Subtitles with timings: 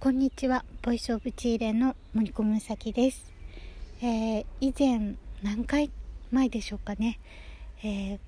[0.00, 0.64] こんにちは。
[0.82, 3.32] ボイスオブチーレの森小むさきです、
[4.00, 5.90] えー、以前何回
[6.30, 7.18] 前でしょうかね、
[7.82, 8.18] えー、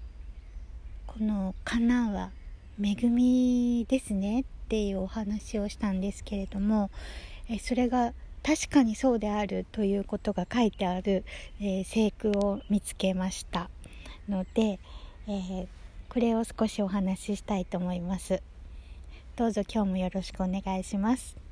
[1.06, 2.32] この観南は
[2.82, 4.40] 恵みですね。
[4.40, 6.90] っていうお話をしたんですけれども、
[7.48, 11.24] えー、それが確かにそうであるということが書いてある、
[11.60, 13.70] え聖句を見つけました
[14.28, 14.80] ので、
[15.28, 15.68] え
[16.08, 18.42] これを少しお話ししたいと思います。
[19.36, 21.49] どうぞ今日もよろしくお願いします。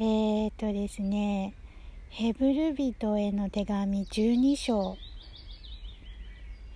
[0.00, 1.52] えーとですね、
[2.08, 4.96] ヘブル人への手紙12章、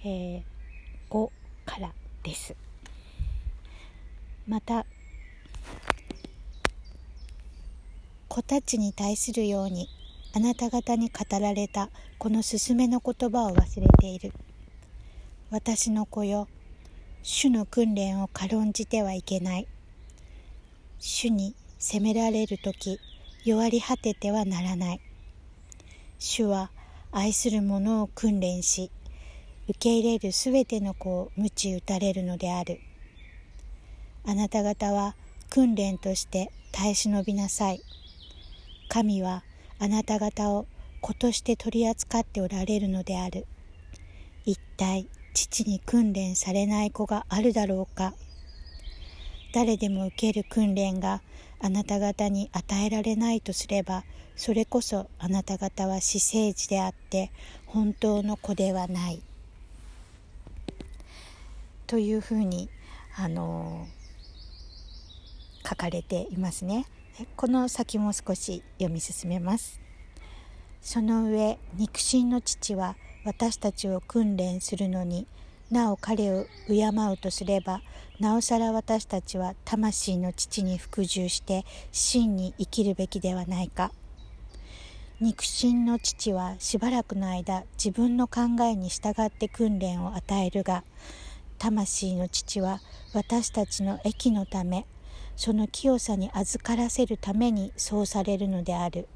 [0.05, 0.43] えー、
[1.09, 1.31] 5
[1.65, 1.93] から
[2.23, 2.55] です。
[4.47, 4.85] また、
[8.29, 9.89] 子たちに対するように
[10.35, 14.35] あなた方に語られたこの勧めの言葉を忘れている。
[15.51, 16.49] 私の子よ、
[17.23, 19.67] 主の訓練を軽んじてはいけない。
[20.99, 23.01] 主に責められる時
[23.47, 25.01] 弱り果ててはならない。
[26.19, 26.73] 主は
[27.13, 28.91] 愛する者を訓練し
[29.69, 32.81] 受け入れるすべての子を鞭打たれるのである。
[34.25, 35.15] あなた方は
[35.49, 37.81] 訓練として耐え忍びなさい。
[38.89, 39.45] 神は
[39.79, 40.67] あなた方を
[41.01, 43.47] 子として取り扱っておられるのである。
[44.45, 48.13] 一体父に訓練されない子があるだろうか。
[49.55, 51.23] 誰でも受ける訓練が
[51.67, 54.05] あなた方に与えられないとすれば
[54.37, 57.33] それこそあなた方は私生児であって
[57.67, 59.21] 本当の子ではない。
[61.89, 62.69] というふうに
[63.17, 63.89] あの
[65.69, 66.87] 書かれていますね。
[67.35, 69.81] この先も少し読み進めます。
[70.81, 75.27] その上肉親の父は私たちを訓練するのに
[75.71, 77.83] なお彼を敬うとすれば
[78.21, 83.93] なおさら私たちは魂の父に服従して真に生きるべきではないか。
[85.19, 90.85] 肉親の父はしばらくの間自分の考えに従って訓練を与えるが
[91.57, 92.81] 魂の父は
[93.15, 94.87] 私たちの益のため
[95.35, 99.09] その清さに預からせるためにそうされるのである。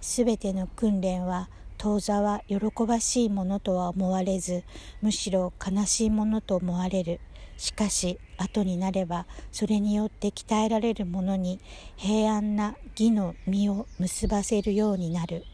[0.00, 4.64] すべての訓練は当座は喜ばしいものとは思われず
[5.02, 7.20] むしろ悲しいものと思われる。
[7.56, 11.58] しかし後になればそれによって鍛えられるものに
[11.96, 15.44] 平安な義の実を結ばせるようになる。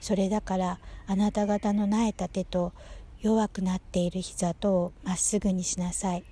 [0.00, 2.72] それだからあなた方の苗えた手と
[3.20, 6.24] 弱くなっている膝とをまっすぐにしなさい。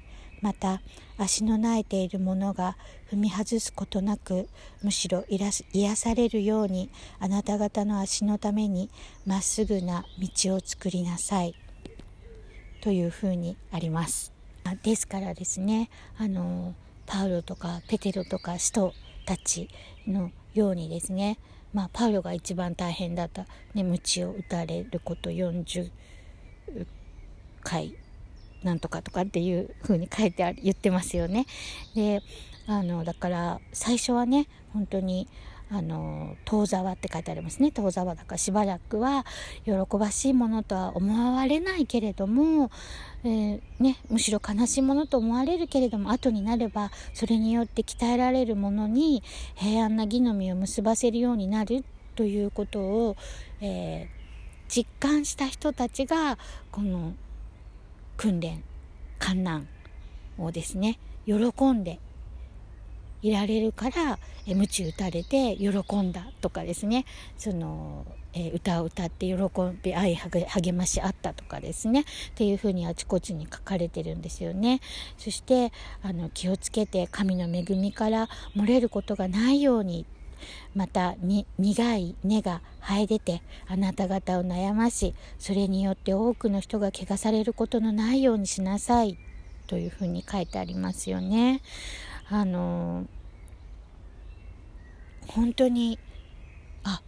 [0.45, 0.83] また
[1.17, 2.77] 足の苗えているものが
[3.11, 4.47] 踏み外すことなく
[4.83, 8.91] むしろ癒されるようにあなた方の足のために
[9.25, 11.55] まっすぐな道を作りなさい。
[12.83, 14.35] というふうにあります。
[14.83, 15.89] ですからですね
[16.19, 16.75] あの
[17.07, 18.93] パウロとかペテロとか使徒
[19.25, 19.71] たち
[20.07, 21.39] のようにですね
[21.73, 25.91] まあパウロが一番大変だった、ね、鞭を打たれること40
[27.63, 27.97] 回。
[28.65, 31.47] なんとかとかっていう風に書いてある言ってますよね。
[31.95, 32.23] で
[32.67, 35.29] あのだから最初はね本当に
[35.71, 39.25] あの遠沢って書いてありますね遠沢だからしばらくは
[39.65, 42.71] 喜ばしいものとは思われないけれども、
[43.25, 49.23] えー、ね、むしろ悲しいものと思われるけれども後になればそれによって鍛えられるものに
[49.55, 53.17] 平安な義の実を結ばせるようになるということを、
[53.61, 54.07] えー、
[54.69, 56.39] 実感した人たちが
[56.71, 57.15] この
[58.17, 58.63] 訓練
[59.19, 59.69] 観難
[60.39, 61.35] をですね喜
[61.73, 62.01] んで
[63.23, 65.71] いられるからえ鞭打たれて喜
[66.03, 67.07] んだとかですね
[67.39, 68.05] その、
[68.35, 69.37] え歌を歌って喜
[69.83, 72.05] び愛励まし合ったとかですねっ
[72.35, 74.81] ていうふうにあちこちに書かれてるんですよね。
[75.17, 80.05] そしてあの気をつけて神の恵みから漏れることがないように
[80.75, 81.15] また
[81.59, 89.19] 苦い根が生え出てあなた方を悩ましそれによって多くの人が汚されることのないようにしなさい
[89.67, 91.63] というふうに書いてありますよね。
[92.29, 93.07] あの
[95.29, 95.99] 本当に
[96.83, 97.03] あ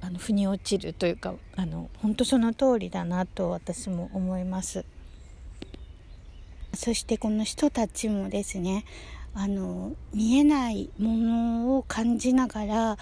[0.00, 4.84] あの腑に落ちるというかあの本当その通りだなと私も思います。
[6.74, 8.84] そしてこの人たちもですね
[9.34, 12.98] あの見えないものを感じながら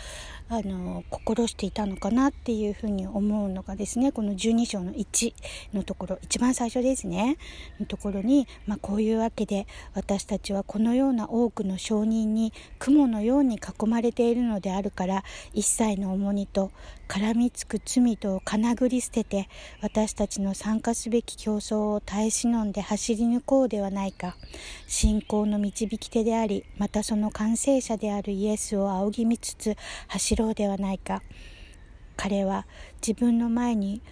[0.52, 5.32] あの心していたのかなっていうふうに思うのがですねこの12章の1
[5.72, 7.36] のところ一番最初ですね。
[7.78, 16.72] のところに、まあ、こういうわけで私たちはこのような多くの証人に雲のように囲まれているのであるから一切の重荷と
[17.06, 19.48] 絡みつく罪とをかなぐり捨てて
[19.82, 24.36] 私たちの参加すべき競争を耐え忍んで走り抜こうではないか。
[24.88, 29.76] 信仰の導き手でありまたその完成者であるイエスを仰ぎ見つつ
[30.08, 31.22] 走ろうではないか。
[32.16, 32.66] 彼は
[33.06, 34.02] 自分の前に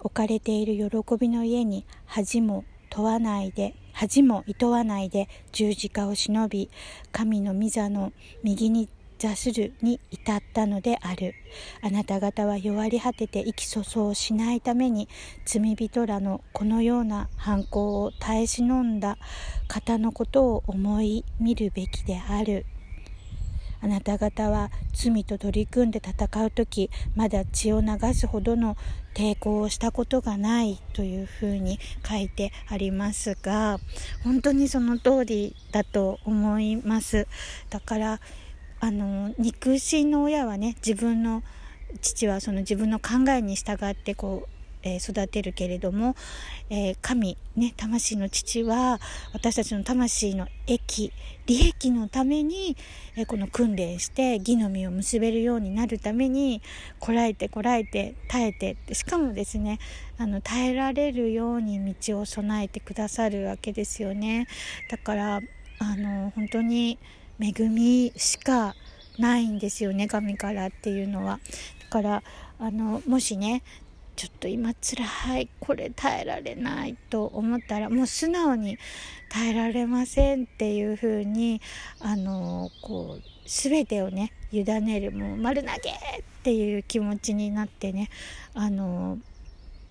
[0.00, 6.68] 置かれている喜びの家に恥も問わないで恥も厭わないで十字架を忍び
[7.12, 8.12] 神の御座の
[8.42, 8.88] 右に
[9.18, 11.34] 座するに至ったのである。
[11.80, 15.08] あなた方は弱り果てて意気粗相しないために
[15.46, 19.16] 罪人らのこのような犯行を耐え忍んだ
[19.66, 22.66] 方のことを思い見るべきである。
[23.84, 28.78] あなた方は罪と取り組んで戦う時まだ血を流すほどの
[29.12, 33.78] 抵抗をしたことがないというふうに書いてありますが
[34.22, 37.28] 本当にその通りだと思います。
[37.68, 38.20] だから
[38.80, 41.42] あの肉親の親はね自分の
[42.00, 44.53] 父はその自分の考えに従ってこう、
[44.84, 46.14] えー、育てるけれども、
[46.70, 49.00] えー、神、ね、魂の父は
[49.32, 51.12] 私たちの魂の益
[51.46, 52.76] 利益のために、
[53.16, 56.62] えー、この訓練して義の実を結べるようになるために
[57.00, 59.78] こらえてこらえて耐えてしかもですね
[60.18, 64.46] あの耐えられるように道を備えてくださるわけですよね。
[64.90, 65.40] だから
[65.80, 66.98] あの本当に
[67.40, 68.74] 恵みしか
[69.18, 71.40] ないんですよね神からっていうのは。
[71.80, 72.22] だから
[72.58, 73.62] あのもしね
[74.16, 78.78] ちょっと今辛いこれ耐えられないと思ったらもう素直に
[79.28, 81.60] 耐えられませんっていうふうに
[82.00, 85.94] あのこう全てをね委ねるもう丸投げっ
[86.44, 88.10] ていう気持ちになってね
[88.54, 89.18] あの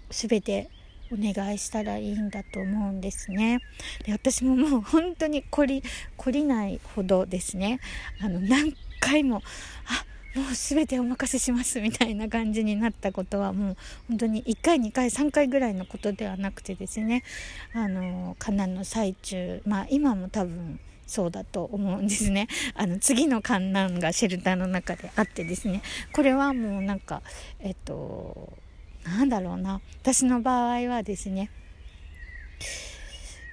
[0.10, 0.70] 全て
[1.12, 3.60] お願いしたらいいんだと思うんですね。
[4.06, 5.84] で私ももう本当に懲り
[6.18, 7.80] 懲りないほどですね
[8.22, 9.38] あの何回も
[9.86, 10.03] あ
[10.36, 13.78] もう全てお任せしますみたいな感じになったことはもう
[14.10, 17.24] 本当に1回2回3回ぐらいのことではなくてですね。
[17.74, 22.48] あの観覧の最中まあ今も多分そうだと思うんですね。
[22.74, 25.82] あの次の観覧がシェルターの中であってですね。
[26.12, 27.22] これはもうなんか
[27.60, 28.54] えっと
[29.04, 29.82] なんだろうな。
[30.02, 31.52] 私の場合はですね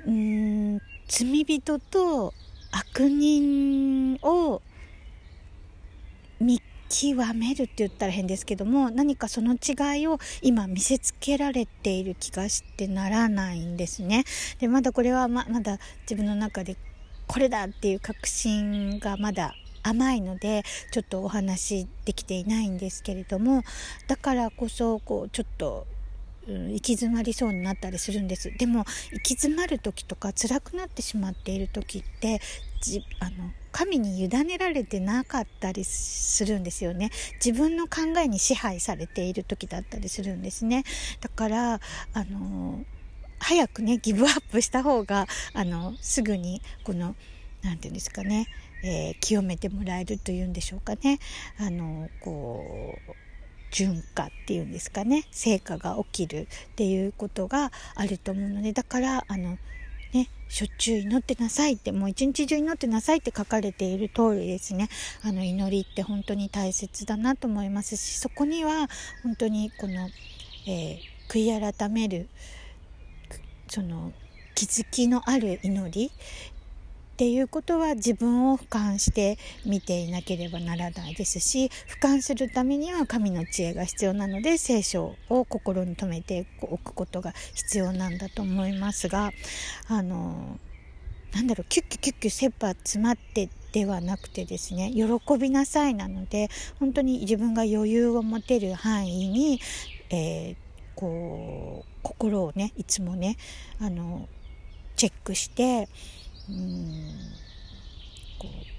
[0.06, 2.32] うーん罪人と
[2.72, 4.62] 悪人を
[6.40, 14.25] 見極めるって言ったら変ですけども何かその違いを今見せつけられている気がしてならないんですね。
[14.58, 16.76] でまだこれはままだ自分の中で
[17.28, 19.54] これだっていう確信がまだ
[19.84, 23.62] 甘いのでちょっとお話できていないんですけれども
[24.08, 25.87] だからこそこうちょっと、
[26.48, 28.81] うん、行き詰まりそうになったりするんですでも
[29.12, 32.40] 行き詰まる時とか辛くなってしまっている時って
[32.82, 37.11] じあの神に委ねられてなかったりするんですよね。
[37.44, 40.84] 自分の考えに支配されている時だったりするんですね。
[41.20, 41.81] だから
[42.12, 42.84] あの
[43.38, 47.14] 早くねギブアップした方があのすぐにこの
[47.62, 48.46] 何て言うんですかね
[48.82, 51.19] えー、清めてもらえるというんでしょうかね。
[51.58, 53.12] あのこう
[53.70, 55.25] 順化っていうんですかね。
[55.31, 59.58] 成果が起きるっていうことがあると思うのでだからあの、
[60.50, 64.88] しょっちゅう祈ってなさいってもう一日中祈ってなさいって書かれている通りですね。
[65.23, 68.88] あの祈りって本当に大切だなと思いますしそこには
[69.23, 70.11] 本当にこの、
[70.67, 70.99] えー、
[71.29, 72.29] 悔い改める
[73.69, 74.12] その
[74.56, 76.11] 気づきのある祈り
[77.20, 79.37] っていうことは自分を俯瞰して
[79.67, 89.33] 見ていなければならないですし俯瞰するためには神の知恵が必要なので聖書を心に留めておくことが必要なんだと思いますが
[89.88, 90.59] あの
[91.35, 95.04] なんだろうキュッキュキュッキュ切羽詰まってではなくてですね喜
[95.38, 99.61] びなさいなので本当に自分が余裕を持てる範囲に、
[100.09, 100.56] えー、
[100.94, 103.37] こう心をねいつもね
[103.78, 104.26] あの
[104.97, 105.90] チェックして
[106.50, 106.92] うん。
[108.38, 108.71] こう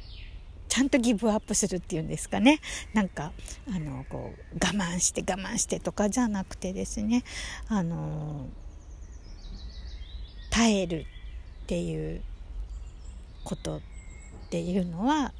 [0.68, 2.60] ちゃんとギブアップするっていうんですかね。
[2.94, 3.34] なんか
[3.68, 7.24] あのこう我慢して我慢してとかじゃなくてですね。
[7.68, 8.48] あの
[10.50, 11.06] 耐えるっ
[11.68, 12.22] ていう
[13.44, 13.82] ことっ
[14.50, 15.34] ていうのは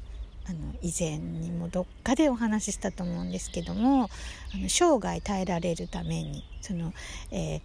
[0.46, 4.10] あの以前にもどっかでお話ししたと思うんですけども
[4.54, 6.92] あの生涯耐えられるためにその、
[7.30, 7.60] えー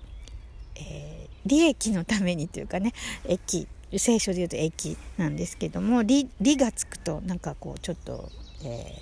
[0.75, 2.93] えー、利益のためにというかね
[3.25, 6.27] 益聖書でいうと駅なんですけども「り」
[6.57, 8.29] がつくとなんかこうちょっと、
[8.63, 9.01] え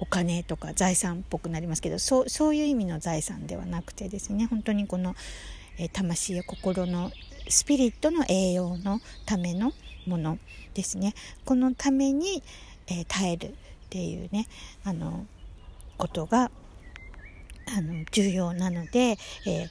[0.00, 5.16] お金とか財産っぽくなりますけどそうそういう意味の財産ではなくてですね本当にこの、
[5.76, 7.10] えー、魂や心の
[7.48, 9.72] スピリットの栄養のための
[10.06, 10.38] もの
[10.74, 11.14] ですね。
[11.44, 12.42] このために、
[12.86, 13.52] えー、耐えるっ
[13.90, 14.46] ていうね
[14.84, 15.26] あの
[15.96, 16.50] ことが
[17.76, 19.68] あの重要なので、え、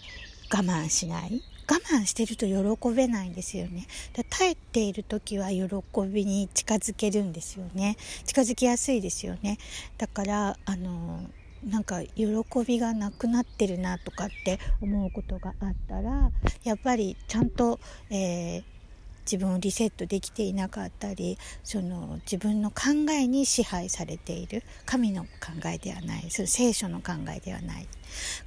[0.52, 1.42] 我慢しない。
[1.70, 3.88] 我慢してると喜べないんですよね。
[4.30, 5.66] 耐えている時は喜
[6.08, 7.98] びに近づけるんですよね。
[8.26, 9.58] 近づきやすいですよね。
[9.98, 11.22] だからあの
[11.66, 12.26] なんか喜
[12.66, 16.32] びがなくなってるなとかって思うことがあったら
[16.64, 18.64] やっぱりちゃんと、えー、
[19.26, 24.64] 自分をリセットできていなかったりその自分の考えに支配されている。
[24.86, 25.30] 神の考
[25.66, 26.28] えではない。
[26.30, 27.88] その聖書の考えではない。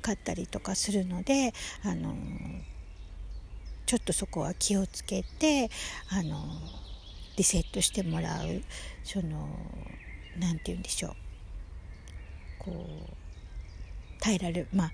[0.01, 1.53] かったりとかするので
[1.85, 2.15] あの
[3.91, 5.69] ちょっとそこは気をつけて
[6.11, 6.45] あの
[7.37, 8.63] リセットしてもらう
[9.03, 9.49] その
[10.39, 11.13] 何て言うんでしょう。
[12.61, 14.93] こう耐えられるまあ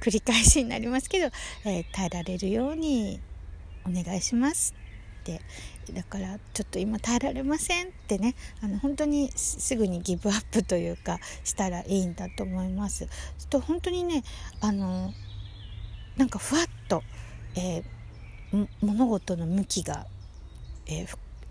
[0.00, 1.26] 繰り返しになりますけど、
[1.66, 3.20] えー、耐えられるように
[3.84, 4.74] お願いします
[5.20, 5.42] って。
[5.92, 8.34] だからちょっと今耐えられませんってね。
[8.62, 13.08] あの本当にすぐにギブアップというかしたらいいんだと思います。
[13.50, 14.24] と本当にね
[14.62, 15.12] あの
[16.16, 17.02] なんかふわっと、
[17.54, 17.97] えー、
[18.80, 20.06] 物事の向きが、
[20.86, 21.06] えー、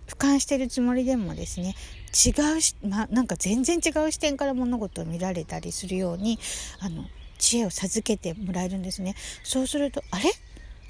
[0.08, 1.76] 俯瞰してるつもりでもですね
[2.14, 6.40] 違うし、まあ、なんか全然違う視点から物事を見られたりするように
[6.80, 7.06] あの
[7.38, 9.16] 知恵を授けてもらえるんですね。
[9.44, 10.32] そうするとあれ？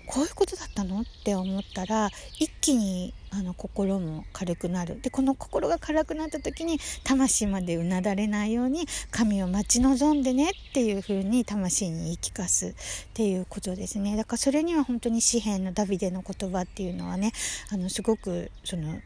[0.08, 1.02] こういうことだったの？
[1.02, 2.10] って思ったら
[2.40, 5.02] 一気にあの心も軽くなる。
[5.02, 12.74] でこの心が軽くなった時に魂までうなだれないように神を待ち望んでねっていう風に魂に言い聞かすっ
[13.14, 14.16] ていうことですね。
[14.16, 17.34] だからそれには本当に詩篇のダビデの言葉っていうのはね
[17.72, 19.00] あのすごくその、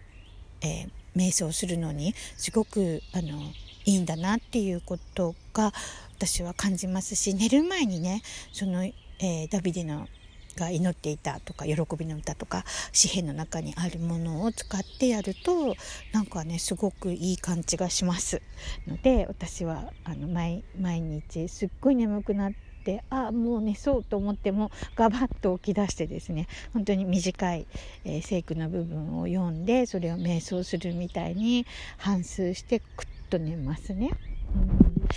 [0.62, 3.40] えー、瞑想するのにすごくあの
[3.86, 5.74] いいんだなっていうことが
[6.18, 10.08] 私は感じますし寝る前にねその、えー、ダビデの
[10.56, 15.76] が祈っていたとか喜びの歌とか詩篇の中にあるものを使ってやると
[16.12, 18.42] なんかねすごくいい感じがします
[18.88, 20.64] ので私はあの毎
[21.02, 22.54] 日すっごい眠くなっ
[22.84, 27.68] てあもう寝そうと思ってもガバッと起き出してですね本当に短い、
[28.04, 31.66] えー、聖句の部分を読んでそれを瞑想するみたいに
[31.98, 32.86] 反数してくっ
[33.30, 34.12] と寝ますね。
[34.54, 35.16] うん、だ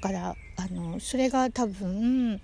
[0.00, 2.40] からあのそれが多分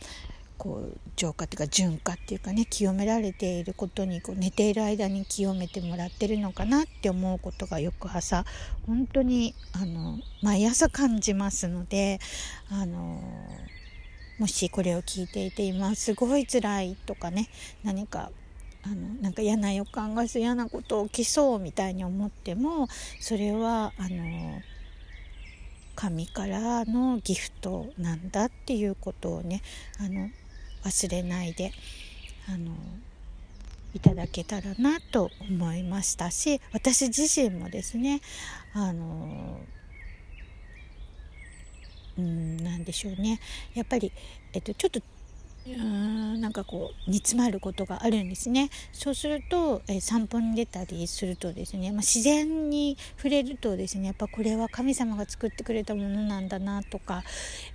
[0.61, 8.45] こう浄化っていうか純化っていうかね清められていることにこう寝ている間に清めてもらってるのかなって思うことが翌朝
[8.87, 12.19] 本当にあの毎朝感じますので
[12.71, 13.23] あの
[14.38, 17.49] もしこれを聞いていて今すごい辛いとかね
[17.83, 18.31] 何か
[18.83, 22.87] あのなんか嫌な予感がする嫌なこと起きそうみたいに思っても
[23.19, 24.61] それはあの
[25.95, 29.62] 神からのギフトなんだっていうことをね
[29.99, 30.29] あの
[30.84, 31.72] 忘れないで
[32.49, 32.72] あの
[33.94, 38.20] いただけたらなと思いましたし私自身もですね
[38.72, 39.60] あの
[42.18, 43.40] うん何でしょうね。
[43.75, 44.12] やっぱり、
[44.52, 45.00] えっと、ちょっと
[45.66, 48.70] うんなんかこう煮詰まることがあるんですね。
[48.92, 57.22] そうすると、えー、散歩に出たりするとですね、まあ、自然に触れるとですねやっぱこれは神様が作ってくれたものなんだなとか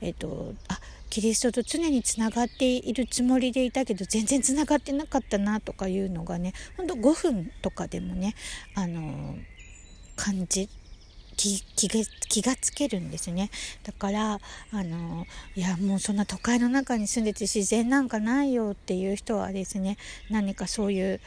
[0.01, 0.79] えっ、とあ
[1.15, 8.35] キリストと常につながっているつもりでいたけど全然つながってなかったなとかいうのがねほんと5分とかでもね
[8.75, 9.37] あの
[10.17, 10.67] 感じ
[11.37, 13.49] 気気が気がつけるんですね。
[13.83, 19.95] だからあのいやもうそんな都会の中に住んでて自然なんかないよっていう人はですね
[20.29, 21.21] 何かそういう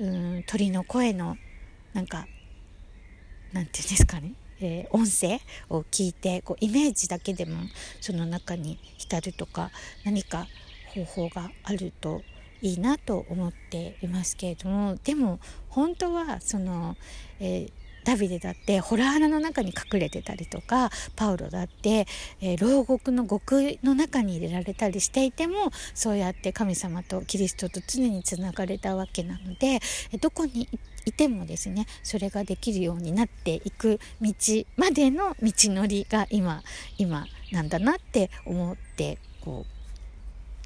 [0.00, 1.36] うん鳥の声の
[1.94, 2.26] なんか
[3.52, 7.56] なんていうんですかねえー、音声を聞いてこうイメージだけでも
[8.00, 9.70] その中に浸るとか
[10.04, 10.46] 何か
[10.94, 12.22] 方法があると
[12.60, 15.38] いいなと思っていますけれどもでも
[15.68, 16.96] 本当はその、
[17.40, 17.72] えー、
[18.04, 22.06] ダビデだってホラー穴の中に隠れてたりとかパウロだって、
[22.40, 29.80] えー、牢獄の獄の中に入れられたりしていてもそうやって神様とキリストと常につながれたわけなので
[30.20, 30.68] どこに
[31.04, 34.32] いてもですねそれができるようになっていく道
[34.76, 36.62] までの道のりが今
[36.98, 39.78] 今なんだなって思ってこう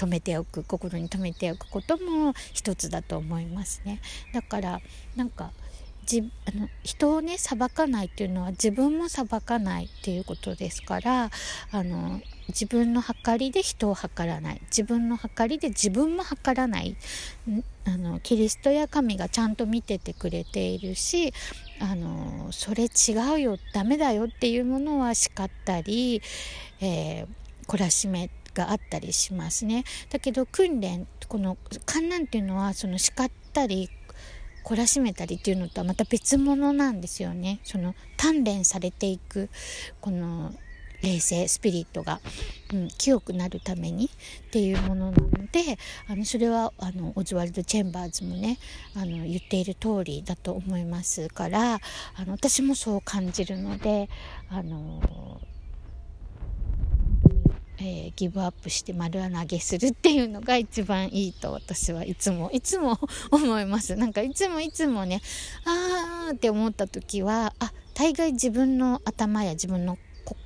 [0.03, 4.01] 止めておく心に留めておくことも一つだと思いますね。
[4.33, 4.81] だから
[5.15, 5.53] なんか
[6.13, 11.31] じあの人をね裁かないっていうのは自分も裁かないっていうことですから
[11.71, 16.97] あの自分の計りで人を計らない自分の計りで自分も計らない
[17.87, 21.33] あのキリストや神がちゃんと見ててくれているし
[21.81, 26.21] あのそれ違うよダメだよっていうものは叱ったり、
[26.81, 27.27] えー、
[27.67, 29.85] 懲らしめがあったりしますね。
[30.11, 33.89] だけど訓練この観覧っていうのはその叱ったり
[34.65, 37.61] 懲らしめたりっていうのとはまた別物なんですよね。
[37.65, 39.49] その鍛錬されていく
[40.01, 40.55] この
[41.03, 42.21] 冷静スピリットが、
[42.73, 48.59] うん、清くなるためにっていうものなのであのそれはあのオズワルド・チェンバーズもね
[48.95, 51.75] あの言っている通りだと思いますから
[52.15, 54.09] あの私もそう感じるので
[54.49, 55.41] あの
[57.85, 62.99] えー、ギブアップして丸投げするっていうのが一番いいと私はいつも いつも
[63.31, 63.97] 思います。
[63.97, 65.21] なんかいつもいつもね
[65.65, 69.99] あーって思った時はあ大概自分の頭や自分の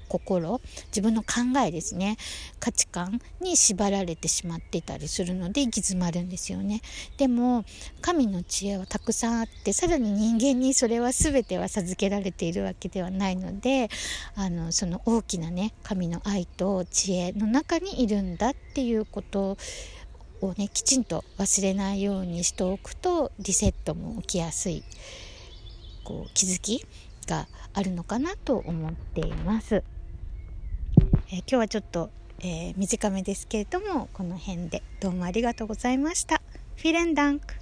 [0.07, 2.17] 心自分の考えですね
[2.61, 6.81] 価値観に縛られてしまっていたりするので行き詰まるんですよね
[7.17, 7.65] でも
[8.01, 13.89] 神の知恵はたくさんあってさらに人間にそれは全ては授けられているわけではないので
[14.35, 19.57] あのその大きなね神の愛と知恵の中にいるんだっていうこと
[20.41, 24.83] をねきちんと忘れないようにしておくとリセットも起きやすい
[26.05, 26.85] こう気づき
[27.27, 29.83] があるのかなと思っています。
[31.29, 36.41] えー、今日はちょっと、えー、短めですけれどもこの辺でどうもありがとうございました。
[36.77, 37.55] フィレンダンク。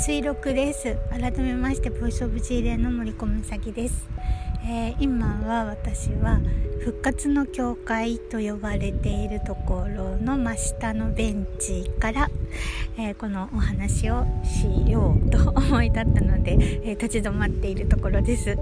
[0.00, 0.96] 追録です。
[1.10, 4.08] 改めましてボイスオブジーレの森小美です。
[4.64, 6.40] えー、今は私は
[6.84, 12.28] 復活の教会と呼ばれているところの真下のベンチから、
[12.96, 16.52] えー、このお話をしようと思い立ったので、
[16.84, 18.56] えー、立ち止まっているところです、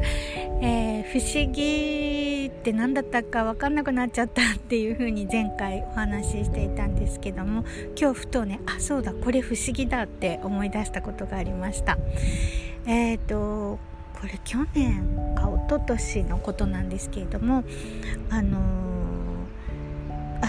[0.63, 7.65] え不思議って何だったか分かんなくなっちゃったっていう風に前回お話ししていたんですけども
[7.99, 11.99] 今日ふとねあそうだこれ不思議だって思い出したことがありました。
[12.87, 13.79] えっ、と
[14.21, 17.65] これ去年か一昨年のことなんですけれども
[18.29, 20.49] あのー、あ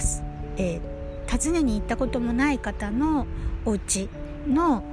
[0.57, 3.25] えー、訪ねに行ったこともない方の
[3.65, 4.09] お家
[4.47, 4.83] の、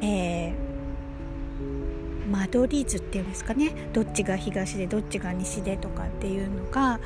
[0.00, 0.54] えー、
[2.30, 3.90] 間取り図っていうんですかね。
[3.92, 7.00] どっちが東でどっちが西でとかっていうのが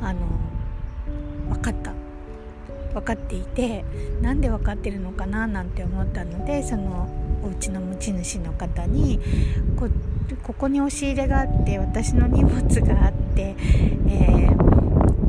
[0.00, 0.20] あの
[1.48, 1.92] 分かった。
[2.94, 3.84] 分かっていて
[4.22, 7.08] なんで分かってるのかななんて思ったのでその
[7.42, 9.20] お家の持ち主の方に
[9.76, 9.88] こ
[10.36, 13.54] ここに押し入れがあって私の荷物があって、
[14.08, 14.56] えー、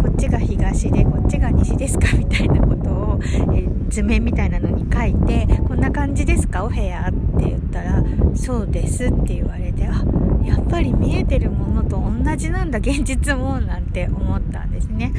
[0.01, 6.63] こっちが東でこっちが西ですかみたいなことを、えー、図面みたいなのに書いてこんな感じですか？
[6.65, 8.03] お部屋って言ったら
[8.35, 10.03] そうですって言われてあ
[10.43, 15.13] やっぱり見えてるものと同じなんだ現実もなんて思ったんですね。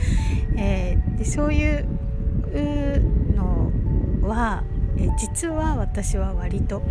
[0.57, 1.87] えー、でそういう
[3.35, 3.73] の
[4.29, 4.65] は
[4.99, 6.83] え実は私は割と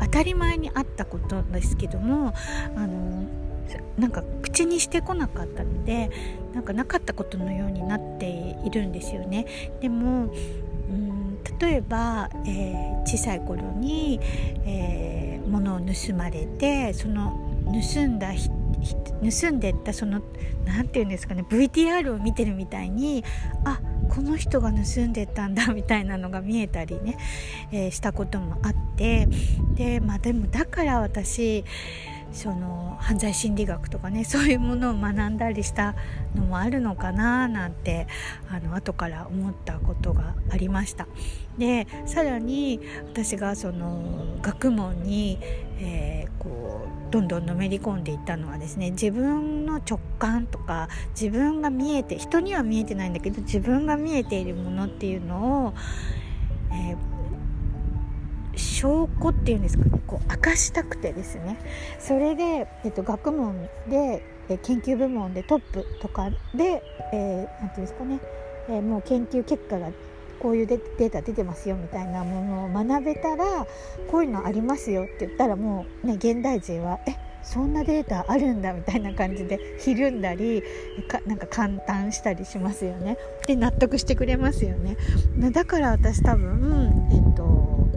[0.00, 2.34] 当たり前にあったことですけども
[2.76, 3.24] あの
[3.98, 6.10] なんか口にしてこなかったので
[6.52, 9.46] なんかなかったことのようになっているんですよね。
[9.80, 10.32] でも
[10.90, 14.20] うん例えば、えー、小さい頃に、
[14.64, 17.32] えー、物を盗まれてその
[17.64, 20.20] 盗んだ盗んでったその
[20.64, 23.24] 何て言うんですかね VTR を見てるみたいに
[23.64, 27.18] あっこの人が盗んでたんだみたいなのが見えたりね、
[27.72, 29.28] えー、したこともあって
[29.74, 31.64] でまあでもだから私
[32.32, 35.94] その犯罪心理学とかねそういうものを学んだりした
[36.34, 38.08] のもあるのかななんて
[38.50, 41.06] あの後から思ったことがありました。
[41.58, 42.80] でさらに
[43.12, 45.38] 私がその学問に、
[45.78, 55.74] えー、こうどんどんのめり込んでいったのはですね自分の直感とか自分が見えて人には見えてないんだけど自分が見えているものっていうのを、
[56.72, 57.14] えー
[58.56, 61.58] 証拠っていうんですかねこう明かしたくてですね。
[61.98, 68.20] それで、えっと、学問で、え研究部門でトップとかで何、えー、て言うんですかね、
[68.68, 69.88] えー、もう研究結果が
[70.38, 73.66] こういうデータ出てますよみたいなものを学べたら
[74.10, 80.62] こういうのありますよって言ったらもうね現代人はえそんなデータあるんだみたいな感じでひるんだり
[81.08, 83.18] かなんか簡単したりしますよね。
[83.46, 84.96] で納得してくれますよね。
[85.52, 87.88] だから私多分えっと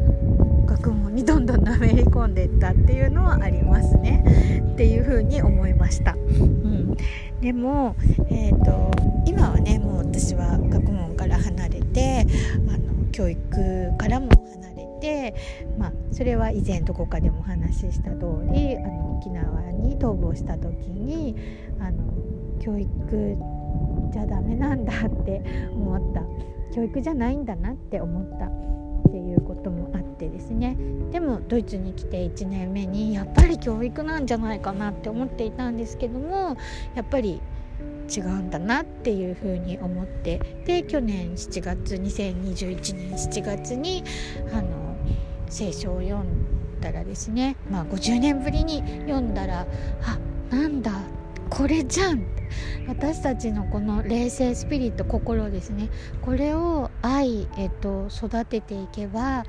[0.65, 4.58] 学問にどんどんのめり込んでいったっていうのはありますね。
[4.78, 6.95] っていうふうに思いました、うん、
[7.41, 7.95] でも、
[8.30, 8.91] えーと、
[9.26, 12.27] 今はねもう私は学問から離れて
[12.69, 15.36] あの教育からも離れて、
[15.77, 18.86] まあ、それは以前どこかでもお話しした通りあり
[19.17, 21.36] 沖縄に逃亡した時に
[21.79, 21.97] あの
[22.60, 23.38] 教育
[24.13, 25.41] じゃダメなんだって
[25.73, 26.21] 思った。
[26.75, 28.45] 教育じゃないんだなって思った。
[28.45, 30.77] っていうこともあってですね。
[31.12, 36.57] でもドイツに来て1年目にやっぱり教育なんじゃないかなって思っていたんですけども
[36.93, 37.41] やっぱり
[38.10, 44.04] 違うんだなっていうふうに思ってで去年7月2021年7月に
[44.54, 44.96] あの
[45.50, 49.67] 聖書を読んだらですね、まあ、50年ぶりに読んだら
[50.04, 50.91] あなんだ
[51.50, 52.38] これじゃん。
[52.88, 55.89] 私たちのこの冷静スピリット心ですね。
[56.22, 59.46] これを愛、えっと、育てていけば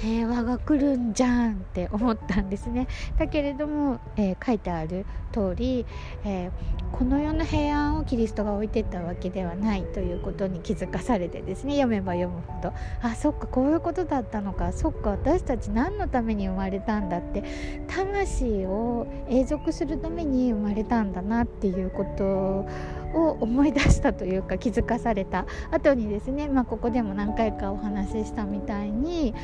[0.00, 2.88] 平和が来るんじゃんって思ったんですね。
[3.18, 5.86] だけれども、えー、書いてある通り、
[6.24, 11.74] えー、この世の平安をキリストが置いてったわけではないということに気づかされてですね。
[11.74, 12.72] 読めば読むほど。
[13.02, 14.72] あそっかこういうことだったのか。
[14.72, 17.44] そっか私たち何のために生まれたんだって。
[17.88, 22.68] 魂を永続するために生まれたんだなっていうことを
[23.14, 25.46] を思い出したというか気づかされた。
[25.70, 29.34] 後にですね、まあ、ここでも何回かお話ししたみたいに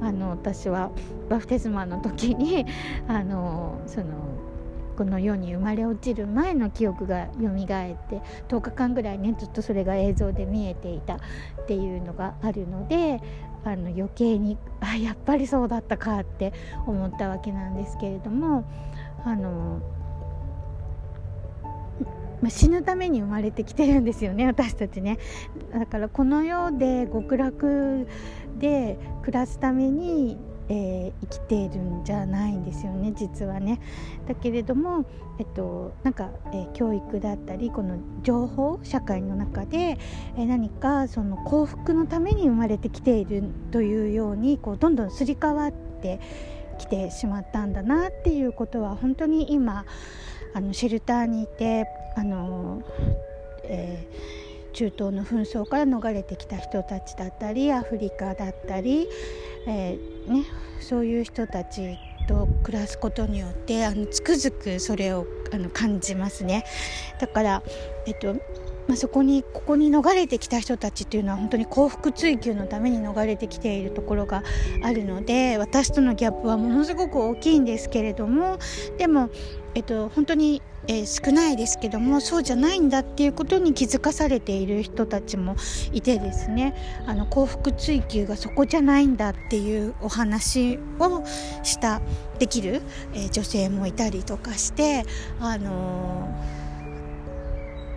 [0.00, 0.90] あの私は
[1.28, 2.66] バフテスマの時に
[3.08, 4.06] あのその
[4.96, 11.18] この世に生まれ落ちる前の記憶が蘇って10日間ぐらいねずっとそれが映像で見えていたっ
[11.66, 13.20] ていうのがあるので
[13.64, 16.52] あの余計にあやっぱりそうだったかって
[16.86, 18.64] 思ったわけなんですけれども
[19.24, 19.80] あの
[22.42, 25.18] まあ、死ぬために生まれてきてるんですよね 私たちね。
[25.72, 28.06] だからこの世で極楽
[28.58, 33.80] で暮らすために、えー、生きているんじゃないんですよね実はね。
[34.26, 35.04] だけれども、
[35.38, 39.98] えっと、なんか、えー、教育だったりこの情報社会の中で、
[40.36, 46.20] えー、何かその幸福のために生まれてきているというようにこうどんどんすり替わって
[46.78, 49.84] きてしまったんだなっていうことは本当に今
[50.54, 52.82] あのシェルターにいてあの、
[53.64, 59.06] えー、中東の紛争から逃れてきた人たちだったりアフリカだったり、
[59.66, 60.44] えー、ね、
[60.80, 66.64] そういう人たちと暮らすことによってあのつくづくそれをあの感じますね。
[67.20, 67.62] だから、
[68.06, 68.34] えっと
[68.88, 74.42] まあ、そこにここに逃れてきた人たちっていうのは本当に幸福追求のために逃れてきているところが
[74.82, 78.58] あるので私とのギャップはものすごく大きいんですけれども
[78.96, 79.30] でも、
[79.74, 85.56] えっと、本当にえー、少ないですけどもそうじゃないんだっていうことに気づかされている人たちも
[85.92, 86.74] いてですね。
[87.06, 91.24] あの幸福追求がそこじゃないんだっていうお話を
[91.62, 92.00] した
[92.38, 92.82] できる、
[93.14, 95.04] えー、女性もいたりとかして
[95.40, 96.28] あの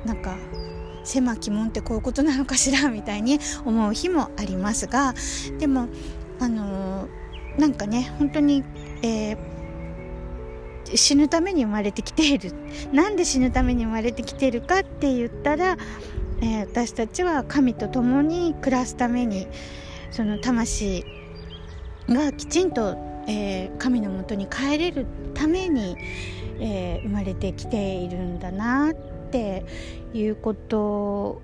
[0.04, 0.38] ー、なんか
[1.04, 5.14] 狭き門ってこういうことなのかしらみたいに思う日もありますが
[5.60, 5.88] でも
[6.40, 8.64] あのー、なんかね本当に、
[9.02, 9.59] えー
[10.96, 12.52] 死ぬために生まれてきている。
[12.92, 15.78] なんで死ぬために生まれてきているかって言ったら、
[16.42, 19.48] えー、私たちは神と共に暮らすために
[20.12, 21.04] その魂
[22.08, 22.96] がきちんと、
[23.28, 25.98] えー、神のもとに帰れるために、
[26.60, 28.94] えー、生まれてきているんだなっ
[29.32, 29.66] て
[30.14, 31.42] いうこと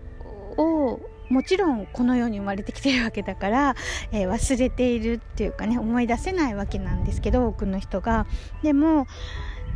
[0.57, 3.75] をもちろんこの世に生まれてきてるわけだから、
[4.11, 8.25] えー、忘れているっていうかね思い出せないわけなんですけど多くの人が。
[8.63, 9.07] でも、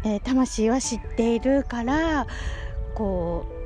[0.03, 2.27] えー、魂は知っているから
[2.95, 3.59] こう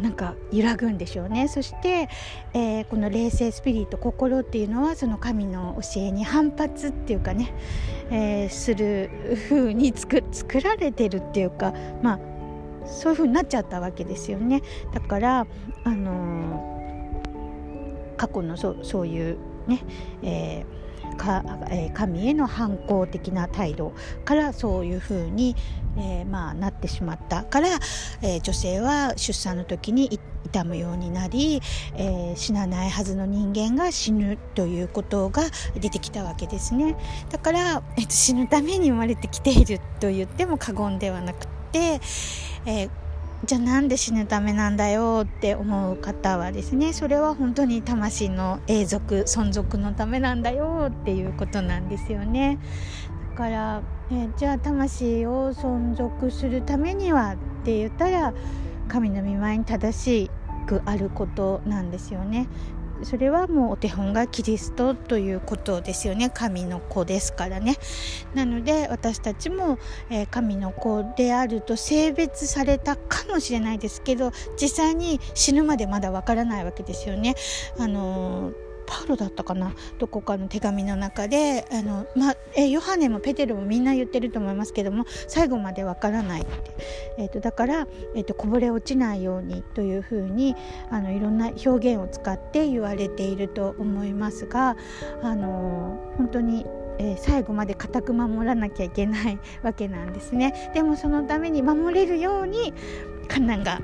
[0.00, 1.46] なんか揺らぐんでしょうね。
[1.48, 2.08] そして、
[2.52, 7.54] えー、この冷静スピリット心っていうのはその神の教えに反発っていうかね、
[8.10, 9.10] えー、する
[9.48, 12.18] 風に作作られてるっていうかまあ
[12.86, 14.62] そういう風になっちゃったわけですよね。
[14.92, 15.46] だから
[15.84, 16.73] あの
[18.24, 19.82] 過去のそそういうね、
[20.22, 23.92] えー、かえー、神への反抗的な態度
[24.24, 25.54] からそういうふうに、
[25.98, 27.68] えー、まあ、なってしまったから、
[28.22, 31.60] え女性は出産の時に痛むようになり、
[31.96, 35.42] え死なないはずの人間が死ぬということが
[35.78, 36.96] 出てきたわけですね。
[37.30, 42.00] だから、えー、死ぬために生まれてきていると言っても過言ではなくて、
[42.66, 42.90] えー
[43.46, 52.58] じゃあなんで死ぬためなんだよって思う方はですねそれは本当に魂の永続存続のためなんだよっていうことなんですよね。
[53.32, 58.32] だから、えじゃあ魂を存続するためにはって言ったら
[58.88, 60.30] 神の御前に正し
[60.66, 62.48] くあることなんですよね。
[63.04, 66.30] それはもうお手本がキリストということですよね。
[66.30, 67.76] 神の子ですからね。
[68.34, 69.78] なので私たちも、
[70.10, 77.34] えー、神の子であると性別されたかもしれないですけど実際に死ぬまでまだわからないわけですよね。
[77.78, 79.74] あのーパウロだったかな？
[79.98, 86.50] どこかの手紙の中であの、まえヨハネもペテルもみんな言ってると思いますけども最後までわからないって、
[87.18, 90.54] えーと、だから、えーと、こぼれ落ちないようにというふうに
[90.90, 94.76] あのいろんな表現を使って言われていると思いますが
[95.22, 96.66] あの本当に
[96.96, 100.70] えー、最後まで固く守らなきゃいけないわけなんですね。
[100.74, 102.72] でもそのために守れるように
[103.24, 103.80] 観難が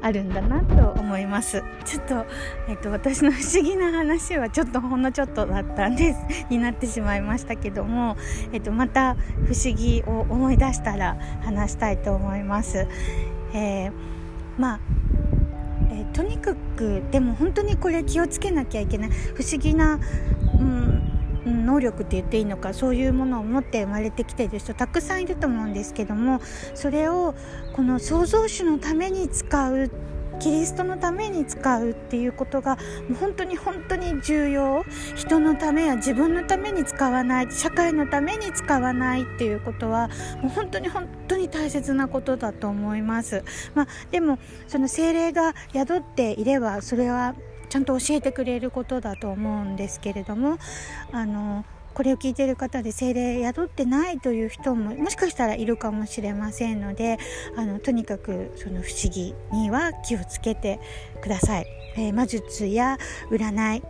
[0.00, 1.62] あるんだなと思います。
[1.84, 2.26] ちょっと,、
[2.68, 6.18] えっと私の不思議な話はちょっとほんのちょっとだったんです
[6.50, 8.16] になってしまいましたけども、
[8.52, 12.86] えっと、また不思議を思い出したら話したいと思います、
[13.54, 13.92] えー、
[14.58, 14.80] まあ
[15.92, 19.10] えー、とにかくでも本当にこれ気をつけなきゃいけない。
[19.34, 19.98] 不思議な、
[21.46, 26.40] 能力って言っていいのかそういうものを持って生まれてきている人たくさんいると思うんですけども
[26.74, 27.34] それを
[27.74, 29.90] この創造主のために使う
[30.40, 32.78] キリストのために使うっていうことが
[33.20, 34.84] 本当に本当に重要。
[35.14, 40.08] 人のためや自分のために使わない社会のために使わないっていうことは
[40.40, 47.34] もう本当に本当に大切なことだと思います、まあ、でもその精霊が宿っていればそれは
[47.70, 50.58] ちゃんと教えてくれることだと思うんですけれども
[51.12, 57.18] あのこれを聞いている方で精霊宿ってないという人ももしかしたらいるかもしれませんので
[57.56, 60.80] あのとにかくその不思議には気をつけて
[61.22, 61.66] ください。
[61.96, 62.98] えー、魔術や
[63.30, 63.82] 占い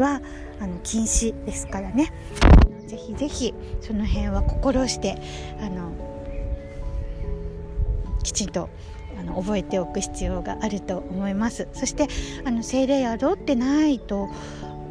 [0.00, 0.20] は
[0.60, 2.12] あの禁止ですからね
[2.86, 5.20] ぜひぜひその辺は心して
[5.60, 5.92] あの
[8.22, 8.70] きちんと
[9.18, 11.68] あの覚えておく必要があると思います。
[11.72, 12.08] そして
[12.44, 14.28] あの精霊宿ってないと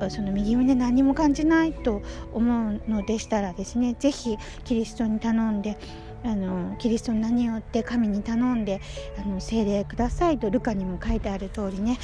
[0.09, 2.01] その右胸何も感じないと
[2.33, 5.77] 思うのでしたらですね是非キリストに頼んで
[6.23, 8.81] あのキリストの名に何をって神に頼んで
[9.17, 11.97] あの聖霊くださいとルカにも書いてある通りね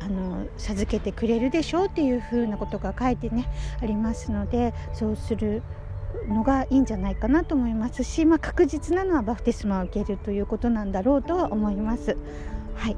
[0.00, 3.48] あの授けてくれるでしょうっていうふうなことが書いてね
[3.80, 5.62] ありますのでそうする
[6.28, 12.16] のがいいんじゃないかなと思いますし、まあ、確実なのはバプテスマを受けるということなんだろうとは思います。
[12.74, 12.96] はい、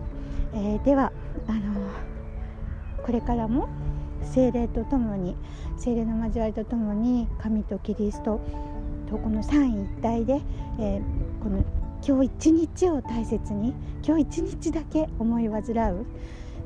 [0.54, 1.12] えー、では
[1.46, 1.60] あの
[3.04, 3.68] これからも
[4.22, 5.36] 精霊とともに
[5.76, 8.40] 精霊の交わりとともに神とキリスト
[9.08, 10.40] とこの三位一体で、
[10.78, 11.64] えー、この
[12.06, 13.74] 今日一日を大切に
[14.04, 15.62] 今日一日だけ思い煩
[15.94, 16.04] うっ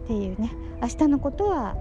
[0.07, 1.77] ていうね明日のことは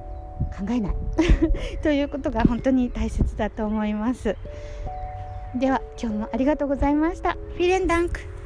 [0.57, 0.95] 考えない。
[1.83, 4.35] ということが本当に大切だと思います。
[5.55, 7.33] では今日もありがとうございました。
[7.33, 8.38] フィレンダンク。